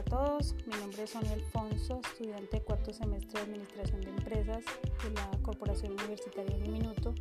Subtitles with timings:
[0.00, 0.54] para todos.
[0.66, 4.64] Mi nombre es Sonia Alfonso, estudiante de cuarto semestre de Administración de Empresas
[5.02, 7.14] de la Corporación Universitaria de Minuto.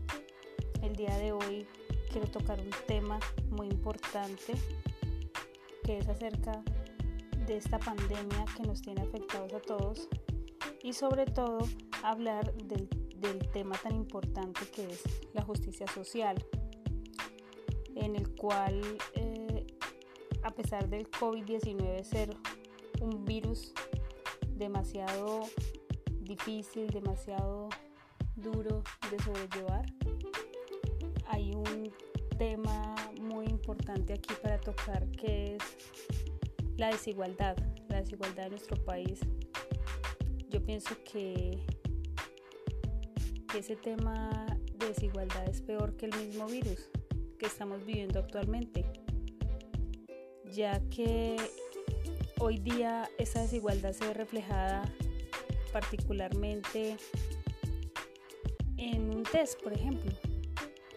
[0.82, 1.68] El día de hoy
[2.12, 3.20] quiero tocar un tema
[3.50, 4.54] muy importante
[5.84, 6.64] que es acerca
[7.48, 10.08] de esta pandemia que nos tiene afectados a todos
[10.84, 11.60] y sobre todo
[12.04, 12.88] hablar del,
[13.18, 15.04] del tema tan importante que es
[15.34, 16.38] la justicia social,
[17.96, 18.80] en el cual
[19.16, 19.68] eh,
[20.44, 22.30] a pesar del COVID-19 ser
[23.00, 23.74] un virus
[24.56, 25.44] demasiado
[26.22, 27.70] difícil, demasiado
[28.36, 29.86] duro de sobrellevar,
[31.28, 31.92] hay un
[32.38, 35.64] tema muy importante aquí para tocar que es
[36.78, 37.58] la desigualdad,
[37.90, 39.20] la desigualdad de nuestro país.
[40.50, 41.60] Yo pienso que,
[43.58, 44.46] ese tema
[44.76, 46.90] de desigualdad es peor que el mismo virus
[47.38, 48.86] que estamos viviendo actualmente,
[50.54, 51.36] ya que
[52.40, 54.84] hoy día esa desigualdad se ve reflejada
[55.74, 56.96] particularmente
[58.78, 60.12] en un test, por ejemplo.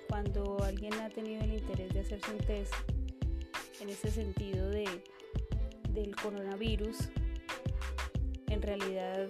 [0.08, 2.72] Cuando alguien ha tenido el interés de hacerse un test
[3.80, 4.84] en ese sentido de,
[5.90, 7.08] del coronavirus,
[8.46, 9.26] en realidad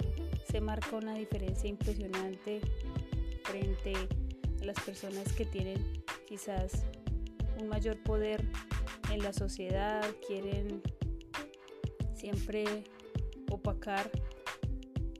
[0.50, 2.60] se marca una diferencia impresionante
[3.44, 3.94] frente
[4.60, 6.84] a las personas que tienen quizás
[7.58, 8.44] un mayor poder
[9.10, 10.82] en la sociedad, quieren
[12.22, 12.84] siempre
[13.50, 14.08] opacar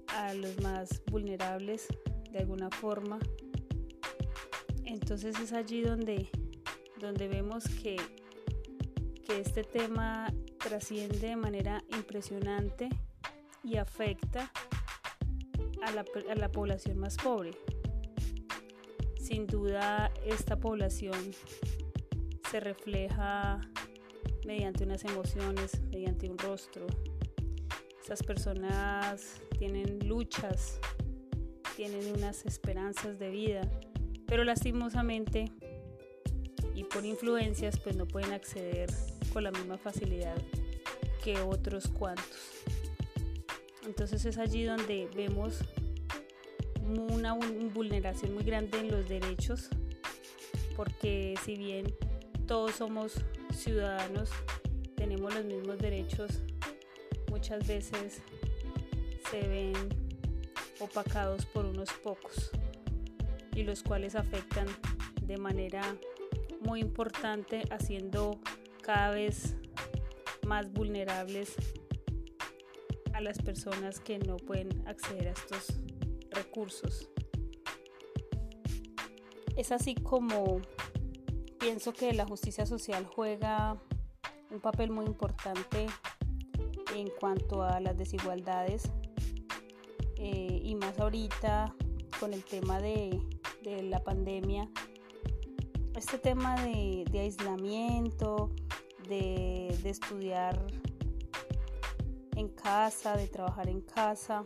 [0.06, 1.88] a los más vulnerables
[2.30, 3.18] de alguna forma.
[4.84, 6.28] Entonces es allí donde,
[7.00, 7.96] donde vemos que,
[9.26, 12.88] que este tema trasciende de manera impresionante
[13.64, 14.52] y afecta
[15.82, 17.50] a la, a la población más pobre.
[19.18, 21.18] Sin duda esta población
[22.48, 23.60] se refleja
[24.44, 26.86] mediante unas emociones, mediante un rostro.
[28.02, 30.78] Esas personas tienen luchas,
[31.76, 33.62] tienen unas esperanzas de vida,
[34.26, 35.52] pero lastimosamente
[36.74, 38.90] y por influencias pues no pueden acceder
[39.32, 40.36] con la misma facilidad
[41.22, 42.50] que otros cuantos.
[43.86, 45.58] Entonces es allí donde vemos
[46.84, 49.68] una vulneración muy grande en los derechos,
[50.76, 51.94] porque si bien
[52.46, 53.14] todos somos
[53.54, 54.30] ciudadanos,
[54.96, 56.42] tenemos los mismos derechos,
[57.30, 58.22] muchas veces
[59.30, 59.74] se ven
[60.80, 62.50] opacados por unos pocos
[63.54, 64.66] y los cuales afectan
[65.22, 65.82] de manera
[66.60, 68.38] muy importante haciendo
[68.82, 69.54] cada vez
[70.46, 71.54] más vulnerables
[73.12, 75.74] a las personas que no pueden acceder a estos
[76.30, 77.08] recursos.
[79.56, 80.62] Es así como
[81.62, 83.80] pienso que la justicia social juega
[84.50, 85.86] un papel muy importante
[86.96, 88.90] en cuanto a las desigualdades
[90.16, 91.72] eh, y más ahorita
[92.18, 93.16] con el tema de,
[93.64, 94.68] la pandemia,
[95.94, 98.50] este tema de, de aislamiento,
[99.08, 100.60] de, de estudiar
[102.34, 104.42] en casa, de trabajar en casa,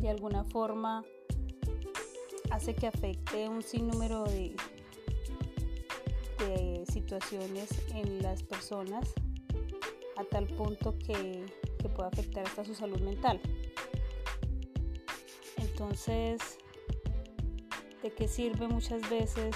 [0.00, 1.04] de alguna forma
[2.52, 4.54] hace que afecte un sinnúmero de,
[6.38, 9.12] de situaciones en las personas
[10.16, 11.44] a tal punto que,
[11.78, 13.40] que puede afectar hasta su salud mental.
[15.56, 16.40] Entonces,
[18.02, 19.54] ¿de qué sirve muchas veces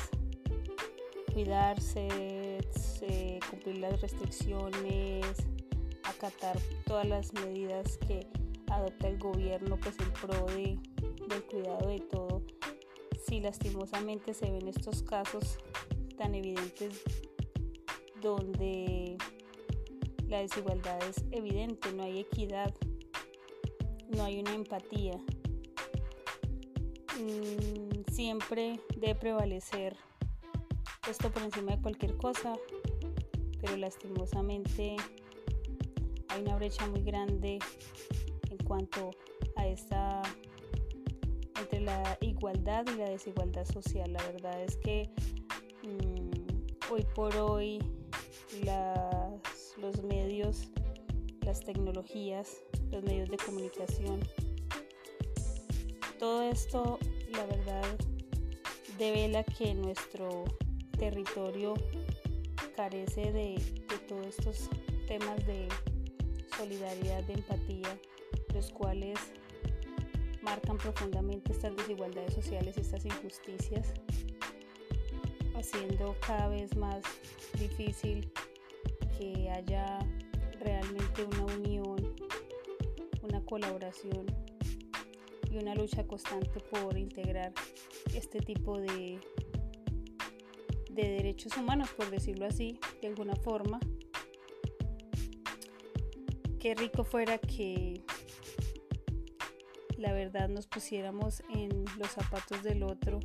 [1.32, 2.58] cuidarse,
[3.48, 5.26] cumplir las restricciones,
[6.04, 8.26] acatar todas las medidas que
[8.66, 10.78] adopta el gobierno pues en pro de,
[11.28, 12.42] del cuidado de todo?
[13.26, 15.58] Si lastimosamente se ven estos casos
[16.20, 17.03] tan evidentes
[18.20, 19.16] donde
[20.28, 22.75] la desigualdad es evidente, no hay equidad,
[24.10, 25.14] no hay una empatía.
[27.19, 29.97] Mm, siempre debe prevalecer
[31.09, 32.53] esto por encima de cualquier cosa,
[33.59, 34.97] pero lastimosamente
[36.28, 37.60] hay una brecha muy grande
[38.50, 39.12] en cuanto
[39.56, 40.21] a esta
[41.59, 44.12] entre la igualdad y la desigualdad social.
[44.12, 45.10] La verdad es que
[46.91, 47.78] hoy por hoy
[49.78, 50.69] los medios,
[51.42, 52.57] las tecnologías,
[52.91, 54.21] los medios de comunicación,
[56.19, 56.98] todo esto,
[57.31, 57.84] la verdad,
[58.98, 60.45] devela que nuestro
[60.98, 61.75] territorio
[62.77, 63.54] carece de,
[63.89, 64.69] de todos estos
[65.07, 65.69] temas de
[66.57, 67.98] solidaridad, de empatía,
[68.53, 69.19] los cuales
[70.43, 73.93] marcan profundamente estas desigualdades sociales, estas injusticias
[75.54, 77.02] haciendo cada vez más
[77.58, 78.30] difícil
[79.18, 79.98] que haya
[80.60, 82.14] realmente una unión,
[83.22, 84.26] una colaboración
[85.50, 87.52] y una lucha constante por integrar
[88.14, 89.20] este tipo de,
[90.91, 93.80] de derechos humanos, por decirlo así, de alguna forma.
[96.58, 98.02] Qué rico fuera que
[99.97, 103.20] la verdad nos pusiéramos en los zapatos del otro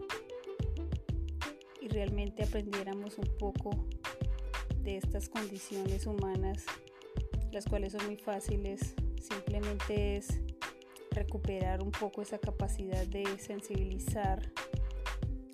[1.85, 3.85] y realmente aprendiéramos un poco
[4.81, 6.65] de estas condiciones humanas,
[7.51, 10.41] las cuales son muy fáciles, simplemente es
[11.11, 14.51] recuperar un poco esa capacidad de sensibilizar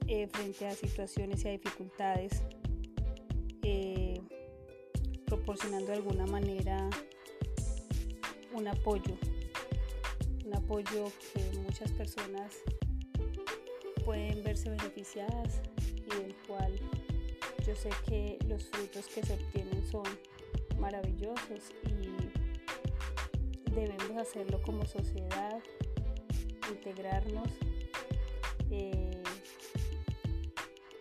[0.07, 2.43] eh, frente a situaciones y a dificultades,
[3.61, 4.21] eh,
[5.25, 6.89] proporcionando de alguna manera
[8.53, 9.17] un apoyo,
[10.45, 12.53] un apoyo que muchas personas
[14.05, 15.61] pueden verse beneficiadas
[16.13, 16.73] y del cual
[17.65, 20.03] yo sé que los frutos que se obtienen son
[20.79, 25.61] maravillosos y debemos hacerlo como sociedad,
[26.69, 27.49] integrarnos,
[28.71, 29.23] eh,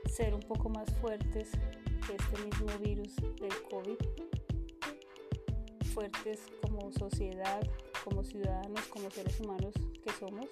[0.09, 1.51] ser un poco más fuertes
[2.07, 3.97] que este mismo virus del COVID,
[5.95, 7.61] fuertes como sociedad,
[8.05, 9.75] como ciudadanos, como seres humanos
[10.05, 10.47] que somos,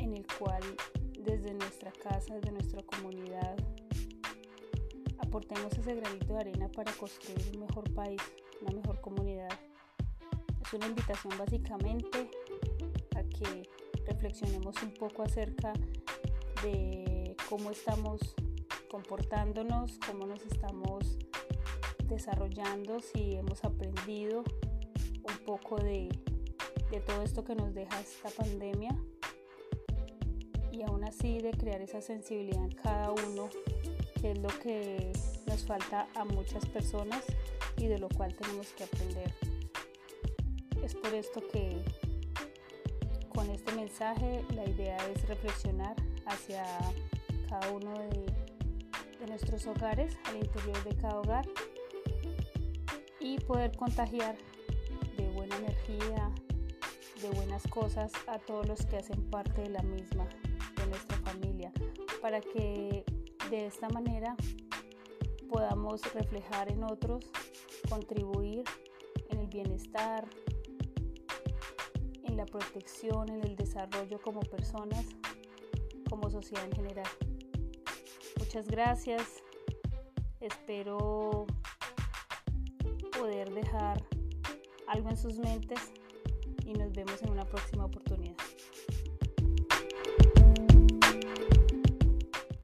[0.00, 0.62] en el cual
[1.28, 3.54] desde nuestra casa, desde nuestra comunidad,
[5.18, 8.22] aportemos ese granito de arena para construir un mejor país,
[8.62, 9.50] una mejor comunidad.
[10.62, 12.30] Es una invitación básicamente
[13.14, 13.68] a que
[14.06, 15.74] reflexionemos un poco acerca
[16.62, 18.34] de cómo estamos
[18.90, 21.18] comportándonos, cómo nos estamos
[22.04, 24.44] desarrollando, si hemos aprendido
[25.24, 26.08] un poco de,
[26.90, 28.96] de todo esto que nos deja esta pandemia
[30.78, 33.48] y aún así de crear esa sensibilidad en cada uno,
[34.20, 35.12] que es lo que
[35.48, 37.24] nos falta a muchas personas
[37.76, 39.34] y de lo cual tenemos que aprender.
[40.84, 41.82] Es por esto que
[43.30, 45.96] con este mensaje la idea es reflexionar
[46.26, 46.64] hacia
[47.48, 48.26] cada uno de,
[49.18, 51.48] de nuestros hogares, al interior de cada hogar
[53.18, 54.36] y poder contagiar
[55.16, 56.30] de buena energía,
[57.20, 60.28] de buenas cosas a todos los que hacen parte de la misma
[60.88, 61.72] nuestra familia,
[62.20, 63.04] para que
[63.50, 64.36] de esta manera
[65.48, 67.24] podamos reflejar en otros,
[67.88, 68.64] contribuir
[69.30, 70.28] en el bienestar,
[72.24, 75.06] en la protección, en el desarrollo como personas,
[76.08, 77.08] como sociedad en general.
[78.38, 79.42] Muchas gracias.
[80.40, 81.46] Espero
[83.18, 84.04] poder dejar
[84.86, 85.92] algo en sus mentes
[86.64, 88.36] y nos vemos en una próxima oportunidad.